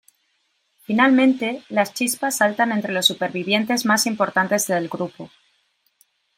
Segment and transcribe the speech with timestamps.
[0.81, 5.29] Finalmente, las chispas saltan entre los supervivientes más importantes del grupo.